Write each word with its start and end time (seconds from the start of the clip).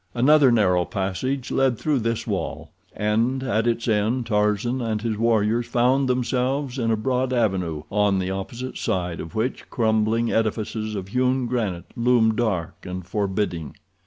Another 0.15 0.51
narrow 0.51 0.83
passage 0.83 1.51
led 1.51 1.77
through 1.77 1.99
this 1.99 2.25
wall, 2.25 2.71
and 2.95 3.43
at 3.43 3.67
its 3.67 3.87
end 3.87 4.25
Tarzan 4.25 4.81
and 4.81 4.99
his 4.99 5.15
warriors 5.15 5.67
found 5.67 6.09
themselves 6.09 6.79
in 6.79 6.89
a 6.89 6.95
broad 6.97 7.31
avenue, 7.31 7.83
on 7.91 8.17
the 8.17 8.31
opposite 8.31 8.79
side 8.79 9.19
of 9.19 9.35
which 9.35 9.69
crumbling 9.69 10.31
edifices 10.31 10.95
of 10.95 11.09
hewn 11.09 11.45
granite 11.45 11.91
loomed 11.95 12.37
dark 12.37 12.83
and 12.83 13.05
forbidding. 13.05 13.75